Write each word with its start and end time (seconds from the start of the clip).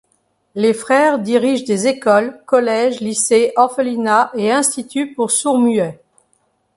Les 0.55 0.73
frères 0.73 1.19
dirigent 1.19 1.63
des 1.65 1.85
écoles, 1.85 2.41
collèges, 2.47 3.01
lycées, 3.01 3.53
orphelinats, 3.55 4.31
et 4.33 4.51
instituts 4.51 5.13
pour 5.13 5.29
sourds-muets. 5.29 5.99